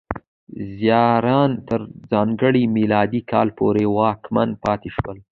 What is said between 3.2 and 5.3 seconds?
کاله پورې واکمن پاتې شول.